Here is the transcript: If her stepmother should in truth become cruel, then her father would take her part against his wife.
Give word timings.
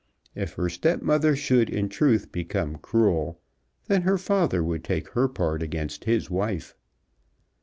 If 0.33 0.53
her 0.53 0.67
stepmother 0.67 1.35
should 1.35 1.69
in 1.69 1.87
truth 1.87 2.31
become 2.31 2.77
cruel, 2.77 3.39
then 3.85 4.01
her 4.01 4.17
father 4.17 4.63
would 4.63 4.83
take 4.83 5.09
her 5.09 5.27
part 5.27 5.61
against 5.61 6.05
his 6.05 6.27
wife. 6.27 6.75